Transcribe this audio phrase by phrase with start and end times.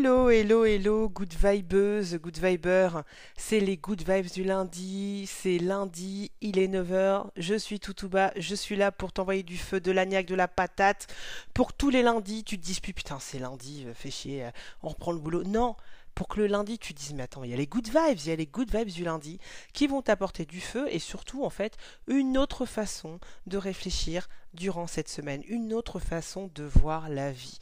[0.00, 3.02] Hello, hello, hello, good vibeuse, good viber.
[3.36, 5.26] C'est les good vibes du lundi.
[5.26, 7.30] C'est lundi, il est 9h.
[7.36, 8.30] Je suis tout bas.
[8.36, 11.08] Je suis là pour t'envoyer du feu, de l'agnac, de la patate.
[11.52, 12.94] Pour tous les lundis, tu te disputes.
[12.94, 14.50] Putain, c'est lundi, euh, fais chier, euh,
[14.84, 15.42] on reprend le boulot.
[15.42, 15.74] Non,
[16.14, 18.18] pour que le lundi tu te dises mais attends il y a les good vibes
[18.18, 19.38] il y a les good vibes du lundi
[19.72, 21.76] qui vont t'apporter du feu et surtout en fait
[22.08, 27.60] une autre façon de réfléchir durant cette semaine une autre façon de voir la vie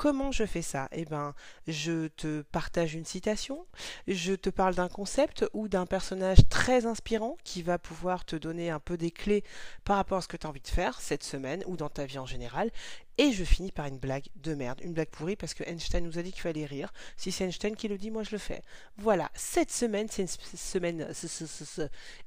[0.00, 0.88] Comment je fais ça?
[0.92, 1.34] Eh ben,
[1.68, 3.66] je te partage une citation,
[4.08, 8.70] je te parle d'un concept ou d'un personnage très inspirant qui va pouvoir te donner
[8.70, 9.44] un peu des clés
[9.84, 12.06] par rapport à ce que tu as envie de faire cette semaine ou dans ta
[12.06, 12.70] vie en général.
[13.18, 16.18] Et je finis par une blague de merde, une blague pourrie parce que Einstein nous
[16.18, 16.90] a dit qu'il fallait rire.
[17.18, 18.62] Si c'est Einstein qui le dit, moi je le fais.
[18.96, 21.08] Voilà, cette semaine, c'est une semaine,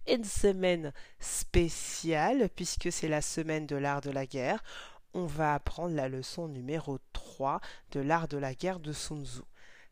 [0.08, 4.62] une semaine spéciale puisque c'est la semaine de l'art de la guerre
[5.14, 9.42] on va apprendre la leçon numéro 3 de l'art de la guerre de Sun Tzu.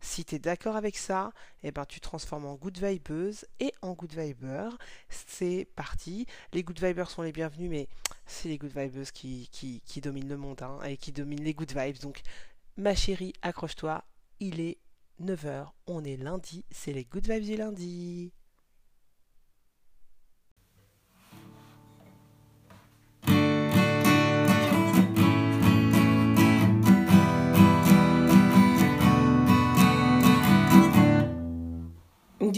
[0.04, 1.32] Si tu es d'accord avec ça,
[1.62, 4.70] eh ben, tu transformes en good vibeuse et en good viber.
[5.10, 6.26] C'est parti.
[6.54, 7.88] Les good vibers sont les bienvenus, mais
[8.26, 9.48] c'est les good vibeuses qui,
[10.02, 12.00] dominent le monde hein, et qui dominent les good vibes.
[12.00, 12.22] Donc,
[12.78, 14.04] ma chérie, accroche-toi.
[14.40, 14.80] Il est
[15.22, 15.68] 9h.
[15.86, 16.66] On est lundi.
[16.72, 18.34] C'est les good vibes du lundi.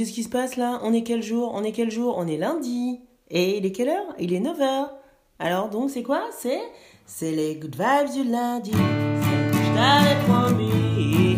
[0.04, 0.82] Qu'est-ce qui se passe là?
[0.84, 1.54] On est quel jour?
[1.56, 2.16] On est quel jour?
[2.18, 3.00] On est lundi.
[3.30, 4.14] Et il est quelle heure?
[4.20, 4.90] Il est 9h.
[5.40, 6.24] Alors donc c'est quoi?
[6.38, 6.60] C'est
[7.06, 8.74] c'est les good vibes du lundi.
[8.74, 11.38] Je t'avais promis.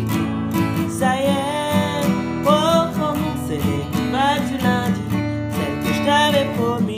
[0.90, 2.08] Ça y est,
[2.44, 2.88] oh,
[3.46, 5.00] c'est les good vibes du lundi.
[5.52, 6.95] Celle que je t'avais promis.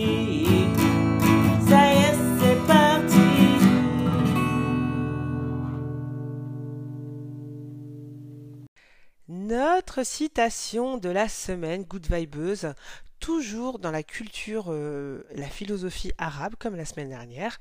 [9.49, 12.75] Notre citation de la semaine, Good Vibeuse,
[13.19, 17.59] toujours dans la culture, euh, la philosophie arabe, comme la semaine dernière,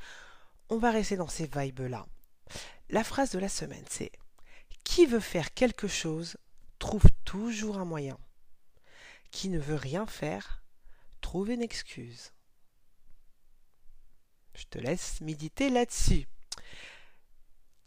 [0.68, 2.06] on va rester dans ces vibes-là.
[2.90, 4.12] La phrase de la semaine, c'est
[4.84, 6.36] Qui veut faire quelque chose
[6.78, 8.18] trouve toujours un moyen.
[9.32, 10.62] Qui ne veut rien faire
[11.22, 12.34] trouve une excuse.
[14.56, 16.28] Je te laisse méditer là-dessus.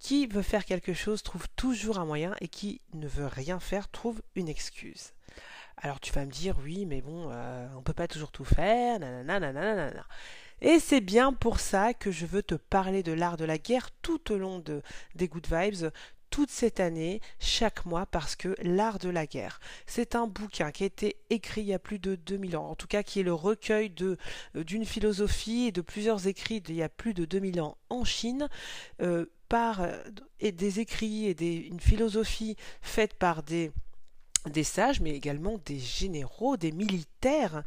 [0.01, 3.89] Qui veut faire quelque chose trouve toujours un moyen et qui ne veut rien faire
[3.89, 5.13] trouve une excuse.
[5.77, 8.99] Alors tu vas me dire oui mais bon euh, on peut pas toujours tout faire
[8.99, 9.93] nanana
[10.61, 13.91] Et c'est bien pour ça que je veux te parler de l'art de la guerre
[14.03, 14.83] tout au long de,
[15.15, 15.91] des Good Vibes,
[16.31, 20.85] toute cette année, chaque mois, parce que L'Art de la guerre, c'est un bouquin qui
[20.85, 23.25] a été écrit il y a plus de 2000 ans, en tout cas qui est
[23.25, 24.17] le recueil euh,
[24.55, 28.49] d'une philosophie et de plusieurs écrits d'il y a plus de 2000 ans en Chine,
[29.03, 30.03] euh, euh,
[30.41, 33.73] et des écrits et une philosophie faite par des
[34.47, 37.63] des sages, mais également des généraux, des militaires.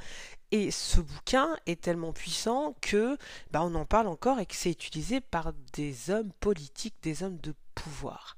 [0.51, 3.17] Et ce bouquin est tellement puissant que
[3.51, 7.37] bah, on en parle encore et que c'est utilisé par des hommes politiques, des hommes
[7.37, 8.37] de pouvoir.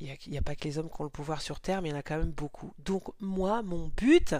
[0.00, 1.92] Il n'y a, pas que les hommes qui ont le pouvoir sur Terre, mais il
[1.92, 2.72] y en a quand même beaucoup.
[2.84, 4.34] Donc moi, mon but,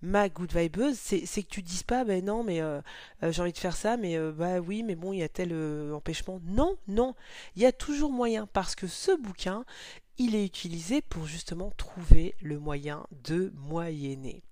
[0.00, 2.80] ma good vibeuse, c'est, que tu dises pas, ben non, mais euh,
[3.22, 5.28] euh, j'ai envie de faire ça, mais euh, bah oui, mais bon, il y a
[5.28, 5.52] tel
[5.92, 6.40] empêchement.
[6.44, 7.14] Non, non,
[7.56, 9.64] il y a toujours moyen, parce que ce bouquin,
[10.18, 14.42] il est utilisé pour justement trouver le moyen de moyenner.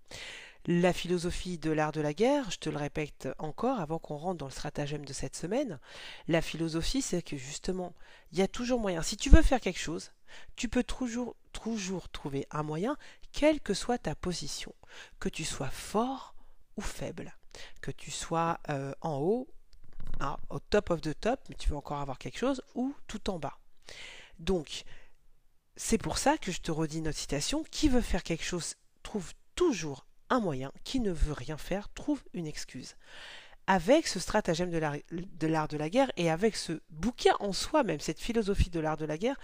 [0.67, 4.39] La philosophie de l'art de la guerre, je te le répète encore avant qu'on rentre
[4.39, 5.81] dans le stratagème de cette semaine,
[6.29, 7.93] la philosophie c'est que justement,
[8.31, 9.03] il y a toujours moyen.
[9.03, 10.13] Si tu veux faire quelque chose,
[10.57, 11.37] tu peux toujours,
[12.13, 12.97] trouver un moyen,
[13.33, 14.75] quelle que soit ta position,
[15.21, 16.35] que tu sois fort
[16.77, 17.37] ou faible,
[17.81, 19.49] que tu sois euh, en haut,
[20.51, 23.39] au top of the top, mais tu veux encore avoir quelque chose, ou tout en
[23.39, 23.59] bas.
[24.39, 24.85] Donc,
[25.77, 29.33] c'est pour ça que je te redis notre citation, qui veut faire quelque chose trouve
[29.55, 32.97] toujours un moyen, qui ne veut rien faire trouve une excuse.
[33.67, 34.79] Avec ce stratagème de
[35.47, 38.97] l'art de, la guerre et avec ce bouquin en soi, même cette philosophie de l'art
[38.97, 39.39] de la guerre,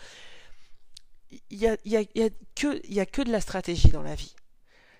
[1.50, 4.34] il n'y a, y a, que, a que de la stratégie dans la vie.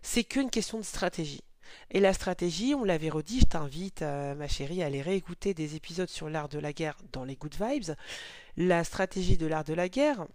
[0.03, 1.43] C'est qu'une question de stratégie.
[1.91, 5.75] Et la stratégie, on l'avait redit, je t'invite, euh, ma chérie, à aller réécouter des
[5.75, 7.95] épisodes sur l'art de la guerre dans les Good Vibes.
[8.57, 10.27] La stratégie de l'art de la guerre,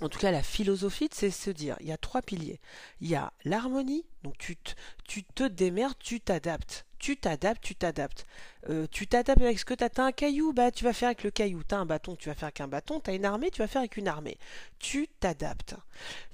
[0.00, 2.60] en tout cas la philosophie, c'est se dire, il y a trois piliers.
[3.00, 4.72] Il y a l'harmonie, donc tu te,
[5.04, 6.84] tu démerdes, tu t'adaptes.
[6.98, 8.26] Tu t'adaptes, tu t'adaptes.
[8.68, 10.02] Euh, tu t'adaptes avec ce que tu as.
[10.02, 11.62] un caillou, bah tu vas faire avec le caillou.
[11.62, 13.00] Tu as un bâton, tu vas faire avec un bâton.
[13.00, 14.36] Tu as une armée, tu vas faire avec une armée.
[14.78, 15.76] Tu t'adaptes.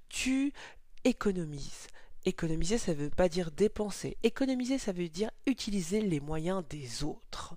[0.09, 0.53] Tu
[1.05, 1.89] économises.
[2.27, 4.17] Économiser, ça ne veut pas dire dépenser.
[4.23, 7.55] Économiser, ça veut dire utiliser les moyens des autres.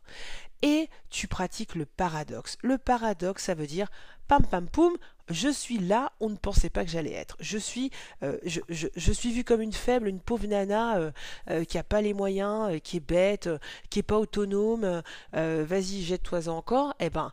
[0.62, 2.58] Et tu pratiques le paradoxe.
[2.62, 3.90] Le paradoxe, ça veut dire
[4.28, 4.98] pam pam poum,
[5.30, 7.36] je suis là, on ne pensait pas que j'allais être.
[7.40, 7.92] Je suis,
[8.24, 11.12] euh, je, suis vue comme une faible, une pauvre nana euh,
[11.50, 13.50] euh, qui a pas les moyens, qui est bête,
[13.90, 15.02] qui est pas autonome.
[15.34, 16.94] Vas-y, jette-toi encore.
[17.00, 17.32] Eh ben,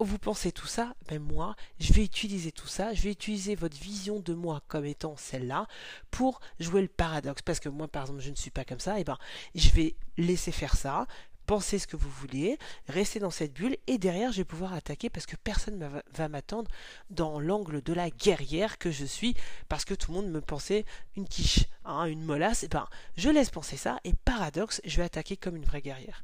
[0.00, 3.76] vous pensez tout ça, ben moi, je vais utiliser tout ça, je vais utiliser votre
[3.76, 5.66] vision de moi comme étant celle-là
[6.12, 7.42] pour jouer le paradoxe.
[7.42, 9.18] Parce que moi, par exemple, je ne suis pas comme ça, et ben,
[9.56, 11.06] je vais laisser faire ça,
[11.48, 12.58] penser ce que vous voulez,
[12.88, 16.28] rester dans cette bulle, et derrière, je vais pouvoir attaquer parce que personne ne va
[16.28, 16.70] m'attendre
[17.08, 19.34] dans l'angle de la guerrière que je suis,
[19.70, 20.84] parce que tout le monde me pensait
[21.16, 22.86] une quiche, hein, une molasse, et ben,
[23.16, 26.22] je laisse penser ça, et paradoxe, je vais attaquer comme une vraie guerrière.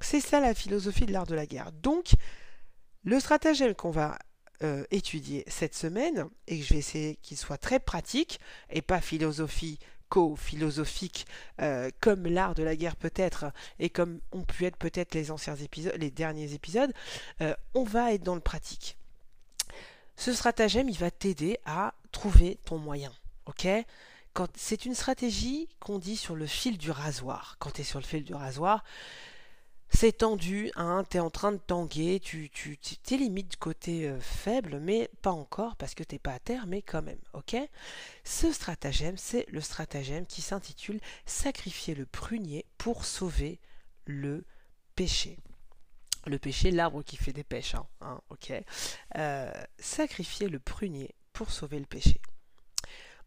[0.00, 1.70] C'est ça la philosophie de l'art de la guerre.
[1.70, 2.14] Donc,
[3.04, 4.18] le stratagème qu'on va
[4.64, 9.00] euh, étudier cette semaine, et que je vais essayer qu'il soit très pratique, et pas
[9.00, 9.78] philosophie
[10.36, 11.26] philosophique
[11.60, 13.46] euh, comme l'art de la guerre peut-être
[13.78, 16.92] et comme ont pu être peut-être les anciens épisodes, les derniers épisodes,
[17.40, 18.96] euh, on va être dans le pratique.
[20.16, 23.12] Ce stratagème, il va t'aider à trouver ton moyen,
[23.46, 23.66] ok?
[24.54, 27.56] C'est une stratégie qu'on dit sur le fil du rasoir.
[27.58, 28.84] Quand tu es sur le fil du rasoir,
[29.92, 32.78] c'est tendu, hein, tu es en train de tanguer, tu, tu
[33.10, 36.80] es limite côté euh, faible, mais pas encore parce que t'es pas à terre, mais
[36.80, 37.56] quand même, ok?
[38.24, 43.60] Ce stratagème, c'est le stratagème qui s'intitule Sacrifier le prunier pour sauver
[44.06, 44.44] le
[44.94, 45.38] péché.
[46.26, 48.52] Le péché, l'arbre qui fait des pêches, hein, hein ok?
[49.16, 52.20] Euh, Sacrifier le prunier pour sauver le péché.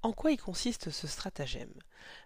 [0.04, 1.74] En quoi il consiste ce stratagème?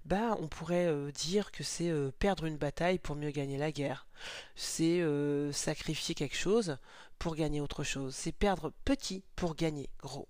[0.03, 3.71] Bah, on pourrait euh, dire que c'est euh, perdre une bataille pour mieux gagner la
[3.71, 4.07] guerre.
[4.55, 6.77] C'est euh, sacrifier quelque chose
[7.19, 8.15] pour gagner autre chose.
[8.15, 10.27] C'est perdre petit pour gagner gros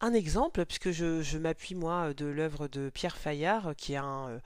[0.00, 4.40] un exemple, puisque je, m'appuie moi de l'œuvre de Pierre Fayard, qui est un,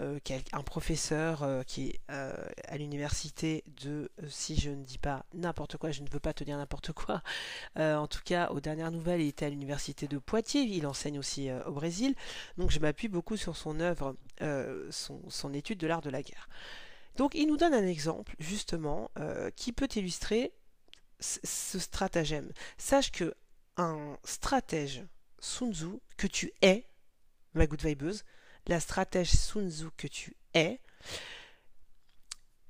[0.00, 5.76] euh, euh, professeur euh, qui est à l'université de, si je ne dis pas n'importe
[5.76, 7.22] quoi, je ne veux pas te dire n'importe quoi,
[7.76, 11.50] en tout cas aux dernières nouvelles, il était à l'université de Poitiers, il enseigne aussi
[11.66, 12.14] au Brésil,
[12.56, 14.16] donc je m'appuie beaucoup sur son œuvre,
[14.90, 16.48] son, son, étude de l'art de la guerre.
[17.16, 19.10] Donc il nous donne un exemple justement
[19.56, 20.52] qui peut illustrer
[21.20, 22.50] ce stratagème.
[22.78, 23.34] Sache que
[23.76, 25.04] un stratège
[25.38, 26.88] Sun Tzu que tu es,
[27.54, 28.24] ma good vibeuse,
[28.66, 30.80] la stratège Sun Tzu que tu es,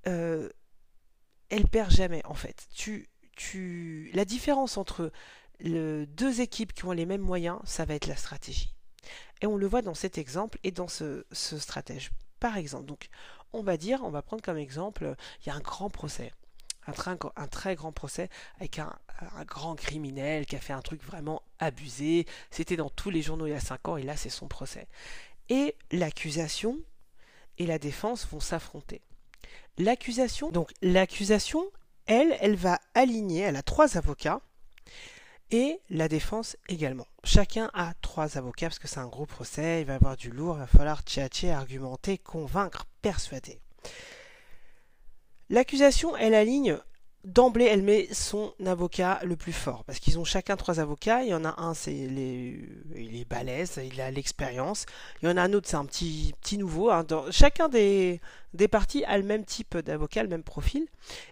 [0.07, 0.49] euh,
[1.51, 2.67] elle perd jamais en fait.
[2.75, 3.09] Tu,
[4.15, 5.11] la différence entre
[5.61, 8.75] deux équipes qui ont les mêmes moyens, ça va être la stratégie.
[9.41, 12.11] Et on le voit dans cet exemple et dans ce, ce stratège.
[12.39, 13.09] Par exemple, donc
[13.53, 16.33] on va dire, on va prendre comme exemple, il y a un grand procès
[16.87, 18.29] un, très grand procès
[18.59, 18.93] avec un,
[19.47, 22.27] grand criminel qui a fait un truc vraiment abusé.
[22.51, 24.89] C'était dans tous les journaux il y a 5 ans et là c'est son procès.
[25.49, 26.79] Et l'accusation
[27.59, 29.03] et la défense vont s'affronter.
[29.79, 31.65] L'accusation, donc l'accusation,
[32.07, 34.41] elle, elle va aligner, elle a trois avocats
[35.51, 37.07] et la défense également.
[37.23, 40.31] Chacun a trois avocats parce que c'est un gros procès, il va y avoir du
[40.31, 43.61] lourd, il va falloir tchatcher, argumenter, convaincre, persuader.
[45.51, 46.79] L'accusation, elle aligne
[47.25, 49.85] d'emblée, elle met son avocat le plus fort.
[49.85, 51.23] Parce qu'ils ont chacun trois avocats.
[51.23, 52.61] Il y en a un, c'est les,
[52.95, 54.87] il est balèze, il a l'expérience.
[55.23, 56.91] Il y en a un autre, c'est un petit, petit nouveau.
[56.91, 57.07] Hein.
[57.31, 58.21] chacun des,
[58.71, 60.87] parties a le même type d'avocat, le même profil.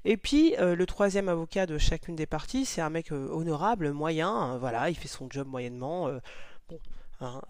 [0.04, 3.92] Et puis, euh, le troisième avocat de chacune des parties, c'est un mec euh, honorable,
[3.92, 4.30] moyen.
[4.30, 4.58] Hein.
[4.58, 6.08] voilà, il fait son job moyennement.
[6.08, 6.18] Euh,
[6.68, 6.78] bon,
[7.22, 7.40] Hein,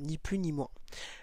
[0.00, 0.68] ni plus ni moins.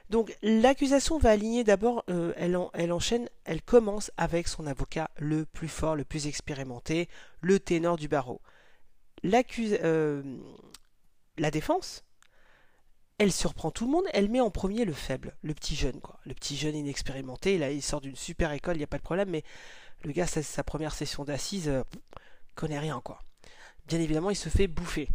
[0.09, 5.45] Donc l'accusation va aligner d'abord, euh, elle, elle, enchaîne, elle commence avec son avocat le
[5.45, 7.07] plus fort, le plus expérimenté,
[7.41, 8.41] le ténor du barreau.
[9.23, 10.23] Euh,
[11.37, 12.03] la défense,
[13.19, 16.19] elle surprend tout le monde, elle met en premier le faible, le petit jeune, quoi.
[16.25, 19.03] Le petit jeune inexpérimenté, là il sort d'une super école, il n'y a pas de
[19.03, 19.43] problème, mais
[20.03, 21.71] le gars, sa première session d'assises,
[22.55, 23.19] connaît rien, quoi.
[23.87, 25.09] Bien évidemment, il se fait bouffer.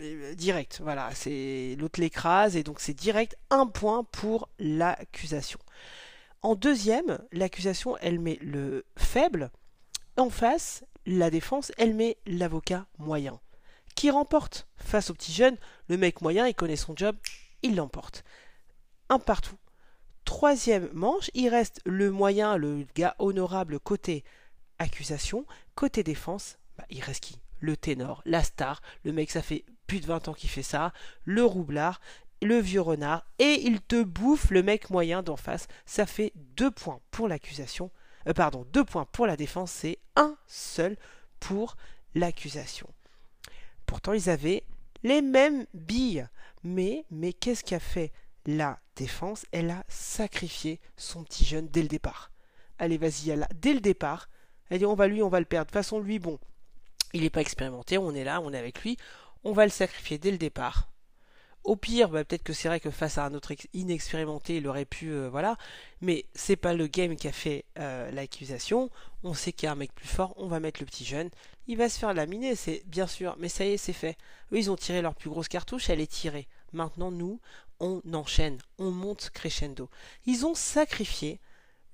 [0.00, 5.58] Euh, direct, voilà, c'est l'autre l'écrase et donc c'est direct un point pour l'accusation.
[6.42, 9.50] En deuxième, l'accusation elle met le faible,
[10.16, 13.40] en face, la défense elle met l'avocat moyen.
[13.94, 15.56] Qui remporte face au petit jeune
[15.88, 17.16] Le mec moyen, il connaît son job,
[17.62, 18.24] il l'emporte.
[19.08, 19.56] Un partout.
[20.24, 24.24] Troisième manche, il reste le moyen, le gars honorable côté
[24.78, 27.40] accusation, côté défense, bah, il reste qui?
[27.60, 30.92] Le ténor, la star, le mec ça fait plus de 20 ans qu'il fait ça,
[31.24, 32.00] le roublard,
[32.42, 35.68] le vieux renard, et il te bouffe le mec moyen d'en face.
[35.86, 37.90] Ça fait deux points pour l'accusation,
[38.28, 40.96] euh, pardon, deux points pour la défense, c'est un seul
[41.40, 41.76] pour
[42.14, 42.88] l'accusation.
[43.86, 44.64] Pourtant ils avaient
[45.02, 46.26] les mêmes billes,
[46.64, 48.12] mais, mais qu'est-ce qu'a fait
[48.44, 49.46] la défense?
[49.52, 52.32] Elle a sacrifié son petit jeune dès le départ.
[52.78, 54.28] Allez, vas-y, dès le départ,
[54.68, 55.66] Elle dit on va lui, on va le perdre.
[55.66, 56.38] De toute façon, lui, bon,
[57.12, 58.96] il n'est pas expérimenté, on est là, on est avec lui,
[59.44, 60.88] on va le sacrifier dès le départ.
[61.66, 64.84] Au pire, bah, peut-être que c'est vrai que face à un autre inexpérimenté, il aurait
[64.84, 65.56] pu, euh, voilà.
[66.00, 68.88] Mais c'est pas le game qui a fait euh, l'accusation.
[69.24, 70.32] On sait qu'il y a un mec plus fort.
[70.36, 71.28] On va mettre le petit jeune.
[71.66, 73.34] Il va se faire laminer, c'est bien sûr.
[73.40, 74.16] Mais ça y est, c'est fait.
[74.52, 75.90] Ils ont tiré leur plus grosse cartouche.
[75.90, 76.46] Elle est tirée.
[76.72, 77.40] Maintenant, nous,
[77.80, 78.58] on enchaîne.
[78.78, 79.90] On monte crescendo.
[80.24, 81.40] Ils ont sacrifié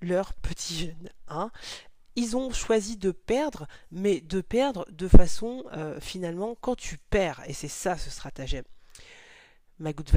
[0.02, 1.09] leur petit jeune.
[1.28, 1.50] Hein
[2.16, 7.42] ils ont choisi de perdre, mais de perdre de façon euh, finalement quand tu perds,
[7.47, 8.64] et c'est ça ce stratagème
[9.83, 10.11] ma good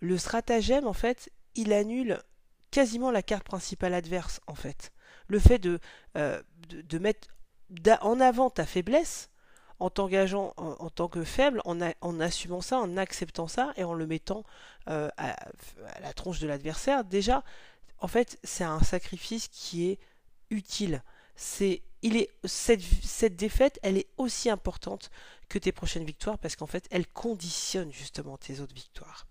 [0.00, 2.22] le stratagème, en fait, il annule
[2.70, 4.90] quasiment la carte principale adverse, en fait.
[5.28, 5.78] Le fait de,
[6.16, 6.42] euh,
[7.00, 7.28] mettre
[8.00, 9.30] en avant ta faiblesse,
[9.78, 13.92] en t'engageant en, tant que faible, en, en, assumant ça, en acceptant ça et en
[13.92, 14.44] le mettant
[14.88, 15.36] euh, à,
[16.00, 17.44] la tronche de l'adversaire, déjà,
[17.98, 19.98] en fait, c'est un sacrifice qui est
[20.48, 21.02] utile.
[21.36, 21.82] C'est,
[22.44, 25.10] cette, défaite, elle est aussi importante
[25.48, 29.26] que tes prochaines victoires parce qu'en fait, elles conditionnent justement tes autres victoires.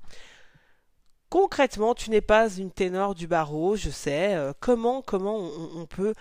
[1.29, 4.35] Concrètement, tu n'es pas une ténor du barreau, je sais.
[4.35, 6.13] Euh, comment on, peut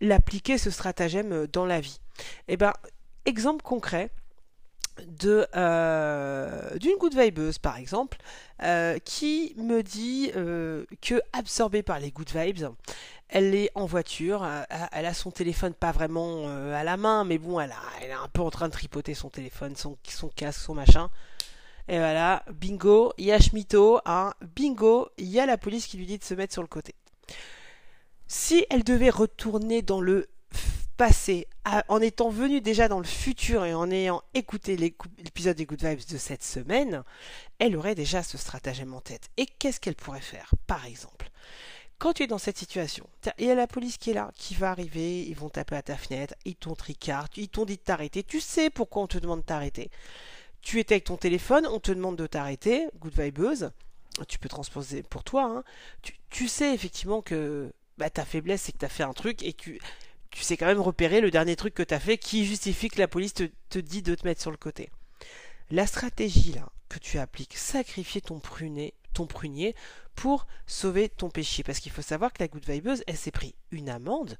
[0.00, 2.00] l'appliquer ce stratagème euh, dans la vie?
[2.48, 2.72] Eh ben,
[3.24, 4.10] exemple concret
[5.06, 8.16] de euh, d'une good vibeuse par exemple
[9.04, 12.68] qui me dit que absorbée par les good vibes
[13.28, 17.24] elle est en voiture, euh, elle a son téléphone pas vraiment euh, à la main,
[17.24, 19.96] mais bon, elle, est un peu en train de tripoter son téléphone, son,
[20.34, 21.10] casque, son machin.
[21.88, 25.96] Et voilà, bingo, il y a Schmito, hein, bingo, il y a la police qui
[25.96, 26.94] lui dit de se mettre sur le côté.
[28.28, 30.28] Si elle devait retourner dans le
[30.96, 31.46] passé,
[31.88, 36.08] en étant venue déjà dans le futur et en ayant écouté l'épisode des Good Vibes
[36.10, 37.04] de cette semaine,
[37.58, 39.28] elle aurait déjà ce stratagème en tête.
[39.36, 41.30] Et qu'est-ce qu'elle pourrait faire, par exemple?
[41.98, 44.54] Quand tu es dans cette situation, il y a la police qui est là, qui
[44.54, 47.82] va arriver, ils vont taper à ta fenêtre, ils t'ont tricard, ils t'ont dit de
[47.82, 49.90] t'arrêter, tu sais pourquoi on te demande de t'arrêter.
[50.60, 53.70] Tu étais avec ton téléphone, on te demande de t'arrêter, good vibeuse,
[54.28, 55.64] tu peux transposer pour toi, hein.
[56.30, 59.52] tu, sais effectivement que bah, ta faiblesse c'est que tu as fait un truc et
[59.52, 59.80] tu,
[60.30, 62.98] tu sais quand même repérer le dernier truc que tu as fait qui justifie que
[62.98, 64.90] la police te, dit de te mettre sur le côté.
[65.70, 69.74] La stratégie là que tu appliques, sacrifier ton prunet, ton prunier
[70.14, 71.62] pour sauver ton péché.
[71.62, 74.36] Parce qu'il faut savoir que la Good Vibeuse, elle s'est pris une amende,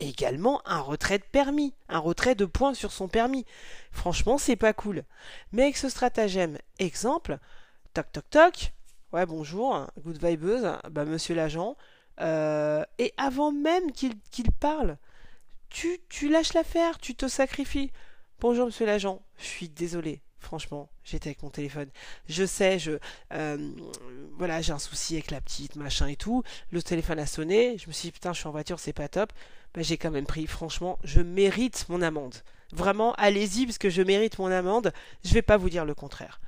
[0.00, 3.44] également un retrait de permis, un retrait de points sur son permis.
[3.92, 5.04] Franchement, c'est pas cool.
[5.52, 7.38] Mais avec ce stratagème, exemple,
[7.92, 8.72] toc toc toc,
[9.12, 11.76] ouais bonjour, Good Vibeuse, bah monsieur l'agent,
[12.20, 14.14] euh, et avant même qu'il
[14.58, 14.96] parle,
[15.68, 17.92] tu, tu lâches l'affaire, tu te sacrifies.
[18.40, 21.88] Bonjour monsieur l'agent, je suis désolé, Franchement, j'étais avec mon téléphone.
[22.28, 22.92] Je sais, je
[23.32, 23.72] euh,
[24.36, 26.42] voilà, j'ai un souci avec la petite, machin et tout.
[26.70, 27.78] Le téléphone a sonné.
[27.78, 29.32] Je me suis dit putain, je suis en voiture, c'est pas top.
[29.74, 30.46] Bah, j'ai quand même pris.
[30.46, 32.36] Franchement, je mérite mon amende.
[32.72, 34.92] Vraiment, allez-y parce que je mérite mon amende.
[35.24, 36.40] Je vais pas vous dire le contraire.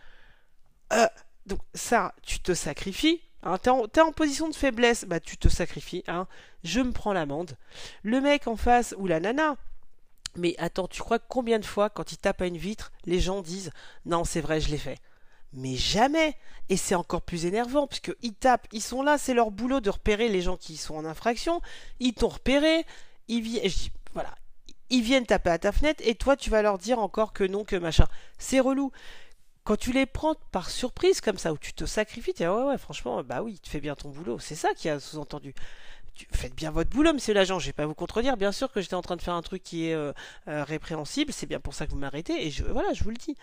[0.93, 1.07] Euh,
[1.47, 3.21] donc ça, tu te sacrifies.
[3.43, 6.05] Hein, t'es, en, position de faiblesse, bah tu te sacrifies.
[6.09, 6.27] Hein.
[6.65, 7.57] Je me prends l'amende.
[8.03, 9.57] Le mec en face ou la nana
[10.37, 13.43] mais attends, tu crois combien de fois, quand il tape à une vitre, les gens
[13.43, 13.71] disent
[14.05, 14.99] Non, c'est vrai, je l'ai fait
[15.53, 16.37] Mais jamais
[16.69, 20.29] Et c'est encore plus énervant, puisqu'ils tapent, ils sont là, c'est leur boulot de repérer
[20.29, 21.61] les gens qui sont en infraction,
[22.01, 22.85] ils t'ont repéré,
[23.29, 23.71] ils viennent.
[24.89, 27.65] Ils viennent taper à ta fenêtre, et toi, tu vas leur dire encore que non,
[27.65, 28.07] que machin.
[28.39, 28.93] C'est relou.
[29.65, 32.63] Quand tu les prends par surprise comme ça, où tu te sacrifies, tu dis, ouais,
[32.63, 34.39] ouais, franchement, bah oui, tu fais bien ton boulot.
[34.39, 35.55] C'est ça qui a sous-entendu
[36.33, 37.59] faites bien votre boulot, monsieur l'agent.
[37.59, 38.37] Je vais pas vous contredire.
[38.37, 40.13] Bien sûr que j'étais en train de faire un truc qui est euh,
[40.49, 41.33] euh, répréhensible.
[41.33, 42.47] C'est bien pour ça que vous m'arrêtez.
[42.47, 43.37] Et je, voilà, je vous le dis.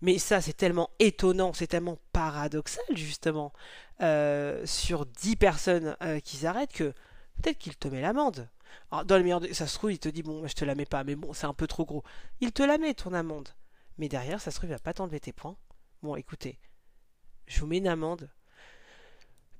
[0.00, 3.52] Mais ça, c'est tellement étonnant, c'est tellement paradoxal, justement,
[4.00, 6.92] euh, sur 10 personnes qui s'arrêtent que
[7.40, 8.48] peut-être qu'il te met l'amende.
[8.90, 11.04] Dans le meilleur ça se trouve, il te dit, bon, je te la mets pas,
[11.04, 12.02] mais bon, c'est un peu trop gros.
[12.40, 13.50] Il te la met, ton amende.
[13.96, 15.56] Mais derrière, ça se trouve, il va pas t'enlever tes points.
[16.02, 16.58] Bon, écoutez,
[17.46, 18.28] je vous mets une amende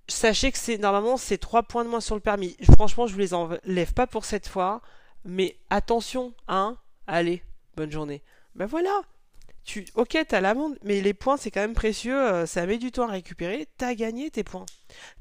[0.08, 2.56] sachez que c'est normalement c'est 3 points de moins sur le permis.
[2.72, 4.82] Franchement, je vous les enlève pas pour cette fois,
[5.24, 6.76] mais attention, hein.
[7.06, 7.42] Allez,
[7.76, 8.22] bonne journée.
[8.54, 9.02] Ben voilà.
[9.64, 12.90] Tu OK, t'as l'amende, mais les points c'est quand même précieux, euh, ça met du
[12.90, 14.66] temps à récupérer, t'as gagné tes points.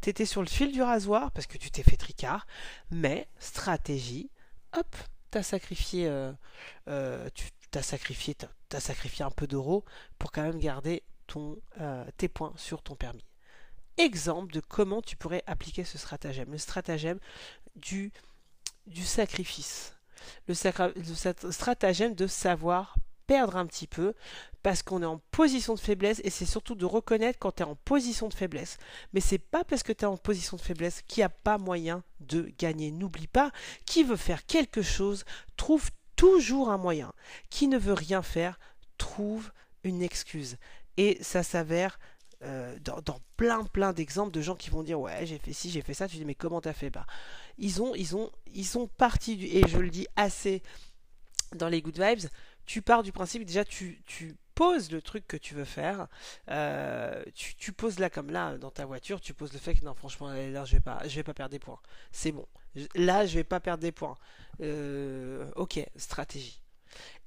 [0.02, 2.48] T'étais sur le fil du rasoir parce que tu t'es fait tricard,
[2.90, 4.32] mais stratégie,
[4.76, 4.96] hop,
[5.30, 6.32] t'as sacrifié euh,
[6.88, 8.36] euh, tu t'as sacrifié
[8.68, 9.86] t'as sacrifié un peu d'euros
[10.18, 11.58] pour quand même garder ton
[12.18, 13.24] tes points sur ton permis
[13.98, 17.20] exemple de comment tu pourrais appliquer ce stratagème, le stratagème
[17.76, 18.12] du,
[18.88, 19.96] du sacrifice,
[20.48, 22.96] le, stratagème de savoir
[23.28, 24.14] perdre un petit peu
[24.62, 27.66] parce qu'on est en position de faiblesse et c'est surtout de reconnaître quand tu es
[27.66, 28.78] en position de faiblesse.
[29.14, 31.58] Mais c'est pas parce que tu es en position de faiblesse qu'il n'y a pas
[31.58, 32.92] moyen de gagner.
[32.92, 33.52] N'oublie pas,
[33.86, 35.24] qui veut faire quelque chose
[35.56, 37.14] trouve toujours un moyen.
[37.50, 38.60] Qui ne veut rien faire
[38.98, 39.52] trouve
[39.84, 40.58] une excuse.
[40.98, 42.00] Et ça s'avère
[42.44, 45.82] euh, dans, plein plein d'exemples de gens qui vont dire ouais j'ai fait ci j'ai
[45.82, 46.08] fait ça.
[46.08, 46.90] Tu dis mais comment t'as fait?
[46.90, 47.06] Bah
[47.58, 50.62] ils ont ils ont ils sont partis du et je le dis assez
[51.56, 52.30] dans les good vibes
[52.66, 56.08] tu pars du principe déjà tu, tu poses le truc que tu veux faire.
[56.50, 59.94] Euh, tu, poses là comme là dans ta voiture tu poses le fait que non
[59.94, 61.80] franchement là je vais pas je vais pas perdre des points.
[62.12, 62.48] C'est bon.
[62.96, 64.18] Là je vais pas perdre des points.
[64.62, 66.61] Euh, ok stratégie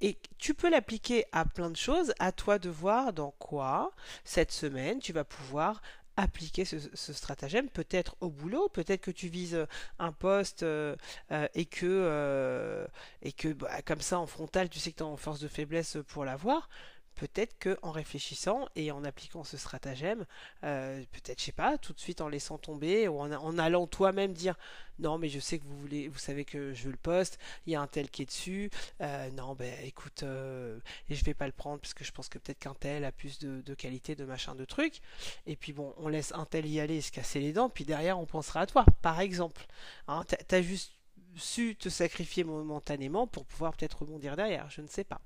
[0.01, 3.91] et tu peux l'appliquer à plein de choses, à toi de voir dans quoi
[4.23, 5.81] cette semaine tu vas pouvoir
[6.17, 6.79] appliquer ce,
[7.13, 9.65] stratagème, peut-être au boulot, peut-être que tu vises
[9.99, 10.95] un poste euh,
[11.31, 12.87] euh, et que, euh,
[13.21, 15.47] et que bah, comme ça en frontal tu sais que tu es en force de
[15.47, 16.69] faiblesse pour l'avoir,
[17.15, 20.25] peut-être que en réfléchissant et en appliquant ce stratagème,
[20.63, 24.33] euh, peut-être je sais pas, tout de suite en laissant tomber ou en, allant toi-même
[24.33, 24.55] dire
[24.99, 27.73] non mais je sais que vous voulez, vous savez que je veux le poste, il
[27.73, 28.69] y a un tel qui est dessus,
[29.01, 30.79] euh, non ben écoute euh,
[31.09, 33.11] et je vais pas le prendre parce que je pense que peut-être qu'un tel a
[33.11, 35.01] plus de, qualité, de machin, de trucs,
[35.47, 38.19] et puis bon on laisse un tel y aller se casser les dents, puis derrière
[38.19, 39.65] on pensera à toi, par exemple,
[40.07, 40.93] hein, t'as juste
[41.37, 45.19] su te sacrifier momentanément pour pouvoir peut-être rebondir derrière, je ne sais pas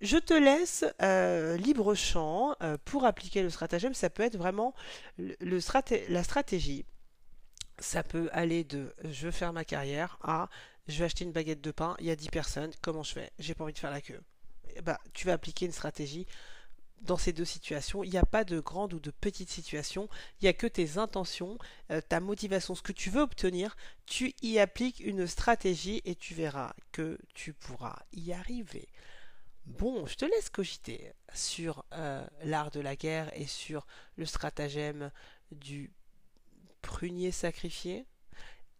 [0.00, 3.94] je te laisse euh, libre champ euh, pour appliquer le stratagème.
[3.94, 4.74] Ça peut être vraiment
[5.18, 6.84] la stratégie.
[7.78, 10.48] Ça peut aller de je veux faire ma carrière à
[10.88, 13.30] je vais acheter une baguette de pain, il y a 10 personnes, comment je fais?
[13.38, 14.20] J'ai pas envie de faire la queue.
[14.82, 16.26] bah, tu vas appliquer une stratégie
[17.02, 18.04] dans ces deux situations.
[18.04, 20.08] Il n'y a pas de grande ou de petite situation.
[20.40, 21.58] Il n'y a que tes intentions,
[21.90, 23.76] euh, ta motivation, ce que tu veux obtenir.
[24.06, 28.88] Tu y appliques une stratégie et tu verras que tu pourras y arriver.
[29.66, 35.10] Bon, je te laisse cogiter sur euh, l'art de la guerre et sur le stratagème
[35.52, 35.92] du
[36.82, 38.04] prunier sacrifié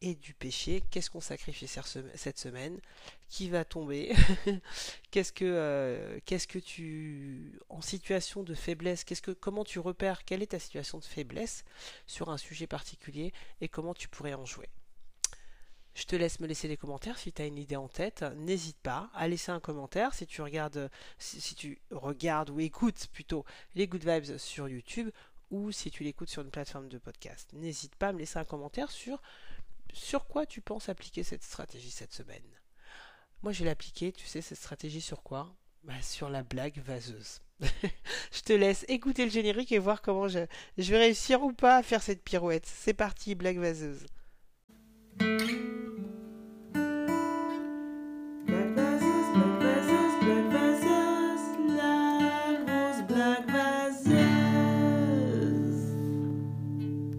[0.01, 0.83] et du péché.
[0.91, 2.81] Qu'est-ce qu'on sacrifie cette semaine?
[3.29, 4.13] Qui va tomber?
[5.13, 10.25] Qu'est-ce que euh, qu'est-ce que tu en situation de faiblesse Qu'est-ce que comment tu repères?
[10.25, 11.65] Quelle est ta situation de faiblesse
[12.07, 14.69] sur un sujet particulier et comment tu pourrais en jouer?
[15.95, 18.25] Je te laisse me laisser des commentaires si tu as une idée en tête.
[18.37, 23.45] N'hésite pas à laisser un commentaire si tu regardes, si, tu regardes ou écoutes plutôt
[23.75, 25.11] les Good Vibes sur YouTube
[25.51, 27.51] ou si tu l'écoutes sur une plateforme de podcast.
[27.53, 29.21] N'hésite pas à me laisser un commentaire sur
[29.93, 32.43] sur quoi tu penses appliquer cette stratégie cette semaine.
[33.43, 35.55] Moi, je vais l'appliquer, tu sais, cette stratégie sur quoi?
[35.85, 37.41] Bah, Sur la blague vaseuse.
[37.61, 40.47] je te laisse écouter le générique et voir comment je,
[40.79, 42.67] je vais réussir ou pas à faire cette pirouette.
[42.67, 44.07] C'est parti, blague vaseuse.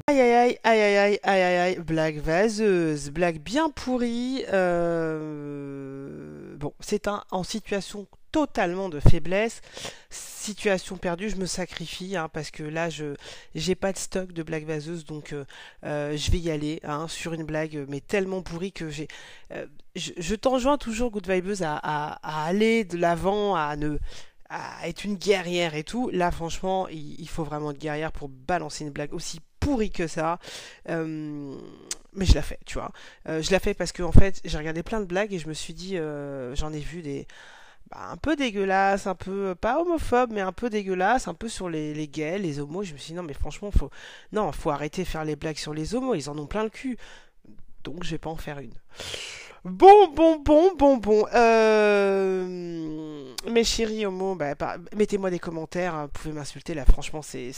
[0.07, 4.43] Aïe aïe aïe aïe aïe aïe aïe aïe blague vaseuse, blague bien pourrie.
[4.53, 9.61] Euh, bon, c'est un en situation totalement de faiblesse.
[10.09, 13.15] Situation perdue, je me sacrifie hein, parce que là je
[13.55, 15.45] j'ai pas de stock de blagues vaseuses donc euh,
[15.85, 19.07] euh, je vais y aller hein, sur une blague mais tellement pourrie que j'ai
[19.53, 19.65] euh,
[19.95, 23.97] je, t'enjoins toujours Good Vibeuse à, à, aller de l'avant à ne
[24.49, 26.09] à être une guerrière et tout.
[26.09, 30.39] Là franchement il, faut vraiment être guerrière pour balancer une blague aussi pourrie que ça
[32.15, 32.91] mais je la fais, tu vois.
[33.25, 35.53] je la fais parce que en fait, j'ai regardé plein de blagues et je me
[35.55, 35.97] suis dit,
[36.53, 37.25] j'en ai vu des,
[37.93, 41.69] bah, un peu dégueulasse, un peu pas homophobe, mais un peu dégueulasse, un peu sur
[41.69, 42.83] les, les gays, les homos.
[42.83, 43.89] Je me suis dit non mais franchement faut
[44.31, 46.69] non faut arrêter de faire les blagues sur les homos, ils en ont plein le
[46.69, 46.97] cul.
[47.83, 48.73] Donc je vais pas en faire une.
[49.65, 51.25] Bon, bon, bon, bon, bon.
[51.33, 53.33] Euh...
[53.49, 54.55] Mes chéris homo, bah,
[54.93, 55.95] mettez-moi des commentaires.
[55.95, 56.03] Hein.
[56.03, 56.83] vous pouvez m'insulter là.
[56.83, 57.53] Franchement, c'est,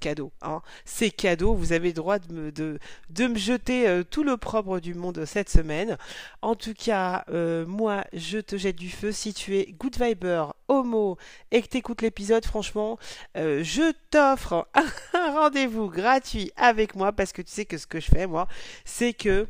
[0.00, 0.32] cadeau.
[0.42, 0.60] Hein.
[0.84, 1.54] C'est cadeau.
[1.54, 2.80] Vous avez le droit de me, de,
[3.10, 5.96] de me jeter euh, tout l'opprobre du monde cette semaine.
[6.42, 9.12] En tout cas, euh, moi, je te jette du feu.
[9.12, 11.16] Si tu es good viber, homo
[11.52, 12.98] et que t'écoutes l'épisode, franchement,
[13.36, 14.66] euh, je t'offre
[15.14, 18.48] un rendez-vous gratuit avec moi parce que tu sais que ce que je fais, moi,
[18.84, 19.46] c'est que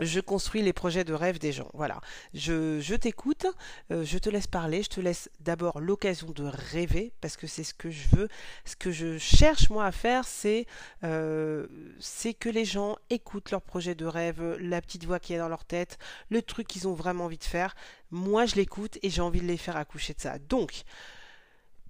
[0.00, 1.70] je construis les projets de rêve des gens.
[1.74, 2.00] Voilà.
[2.32, 3.46] Je, je t'écoute,
[3.90, 7.64] euh, je te laisse parler, je te laisse d'abord l'occasion de rêver, parce que c'est
[7.64, 8.28] ce que je veux.
[8.64, 10.66] Ce que je cherche moi à faire, c'est
[11.04, 11.66] euh,
[12.40, 15.64] que les gens écoutent leurs projets de rêve, la petite voix qui est dans leur
[15.64, 17.74] tête, le truc qu'ils ont vraiment envie de faire.
[18.10, 20.38] Moi, je l'écoute et j'ai envie de les faire accoucher de ça.
[20.38, 20.84] Donc,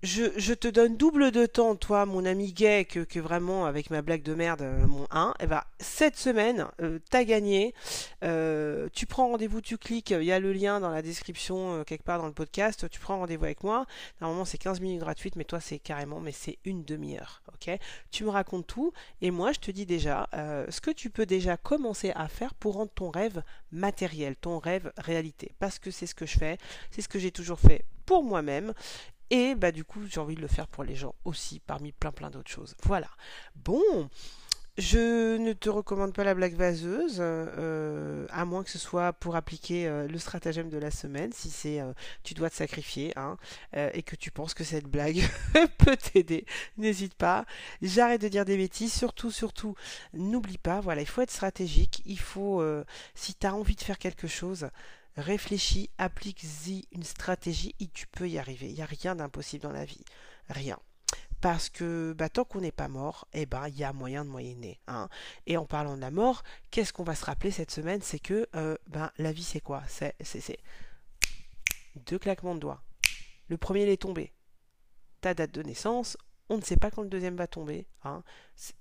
[0.05, 4.23] je, te donne double de temps, toi, mon ami gay, que, vraiment avec ma blague
[4.23, 5.35] de merde, euh, mon 1.
[5.41, 7.75] Et bah, cette semaine, euh, t'as gagné.
[8.23, 12.05] Euh, tu prends rendez-vous, tu cliques, il y a le lien dans la description, quelque
[12.05, 12.89] part dans le podcast.
[12.91, 13.87] Tu prends rendez-vous avec moi.
[14.21, 17.43] Normalement, c'est 15 minutes gratuites, mais toi, c'est carrément, mais c'est une demi-heure.
[17.55, 17.75] Ok?
[18.11, 18.93] Tu me racontes tout.
[19.23, 20.29] Et moi, je te dis déjà
[20.69, 24.93] ce que tu peux déjà commencer à faire pour rendre ton rêve matériel, ton rêve
[24.99, 25.53] réalité.
[25.59, 26.59] Parce que c'est ce que je fais,
[26.91, 28.75] c'est ce que j'ai toujours fait pour moi-même
[29.31, 32.13] et bah du coup, j'ai envie de le faire pour les gens aussi, parmi plein
[32.13, 32.75] plein d'autres choses.
[32.85, 33.09] Voilà.
[33.57, 34.09] Bon,
[34.77, 39.37] je ne te recommande pas la blague vaseuse, euh, à moins que ce soit pour
[39.37, 41.93] appliquer euh, le stratagème de la semaine, si c'est euh,
[42.25, 43.37] tu dois te sacrifier, hein,
[43.73, 45.23] et que tu penses que cette blague
[45.79, 46.45] peut t'aider.
[46.77, 47.47] N'hésite pas.
[47.83, 49.77] J'arrête de dire des bêtises, surtout, surtout,
[50.13, 52.65] n'oublie pas, voilà, il faut être stratégique, il faut,
[53.15, 54.69] si tu as envie de faire quelque chose,
[55.17, 58.69] réfléchis, applique-y une stratégie et tu peux y arriver.
[58.69, 60.05] Il n'y a rien d'impossible dans la vie.
[60.49, 60.79] Rien.
[61.41, 64.31] Parce que bah, tant qu'on n'est pas mort, eh ben il y a moyen de
[64.31, 64.81] moyenner.
[64.87, 65.09] Hein.
[65.47, 68.01] Et en parlant de la mort, qu'est-ce qu'on va se rappeler cette semaine?
[68.03, 69.83] C'est que euh, ben, la vie c'est quoi?
[69.89, 70.59] C'est
[72.07, 72.83] deux claquements de doigts.
[73.49, 74.33] Le premier il est tombé.
[75.21, 76.17] Ta date de naissance,
[76.51, 77.87] on ne sait pas quand le deuxième va tomber.
[78.05, 78.23] Hein.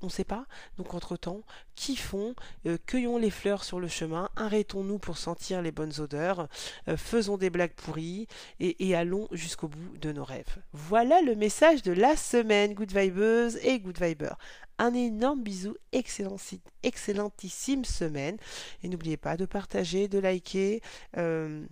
[0.02, 0.46] On ne sait pas.
[0.78, 1.42] Donc entre-temps,
[1.76, 6.48] kiffons, euh, cueillons les fleurs sur le chemin, arrêtons-nous pour sentir les bonnes odeurs,
[6.88, 8.28] euh, faisons des blagues pourries
[8.60, 10.58] et, allons jusqu'au bout de nos rêves.
[10.74, 14.34] Voilà le message de la semaine, good vibeuse et good viber.
[14.78, 18.38] Un énorme bisou, excellentissime semaine.
[18.84, 20.82] Et n'oubliez pas de partager, de liker.
[21.18, 21.66] Euh,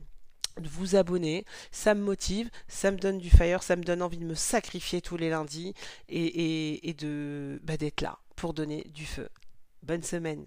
[0.59, 4.17] de vous abonner, ça me motive, ça me donne du fire, ça me donne envie
[4.17, 5.73] de me sacrifier tous les lundis
[6.09, 9.29] et, de bah, d'être là pour donner du feu.
[9.83, 10.45] Bonne semaine.